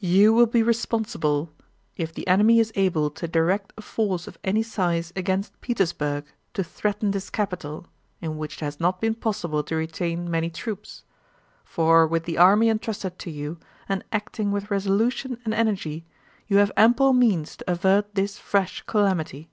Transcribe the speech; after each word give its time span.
You 0.00 0.34
will 0.34 0.46
be 0.48 0.60
responsible 0.64 1.52
if 1.96 2.12
the 2.12 2.26
enemy 2.26 2.58
is 2.58 2.72
able 2.74 3.10
to 3.10 3.28
direct 3.28 3.72
a 3.78 3.80
force 3.80 4.26
of 4.26 4.36
any 4.42 4.60
size 4.64 5.12
against 5.14 5.60
Petersburg 5.60 6.24
to 6.54 6.64
threaten 6.64 7.12
this 7.12 7.30
capital 7.30 7.86
in 8.20 8.38
which 8.38 8.54
it 8.56 8.64
has 8.64 8.80
not 8.80 9.00
been 9.00 9.14
possible 9.14 9.62
to 9.62 9.76
retain 9.76 10.28
many 10.28 10.50
troops; 10.50 11.04
for 11.64 12.08
with 12.08 12.24
the 12.24 12.38
army 12.38 12.68
entrusted 12.68 13.20
to 13.20 13.30
you, 13.30 13.56
and 13.88 14.02
acting 14.10 14.50
with 14.50 14.68
resolution 14.68 15.38
and 15.44 15.54
energy, 15.54 16.04
you 16.48 16.56
have 16.56 16.72
ample 16.76 17.12
means 17.12 17.56
to 17.58 17.70
avert 17.70 18.16
this 18.16 18.36
fresh 18.36 18.82
calamity. 18.82 19.48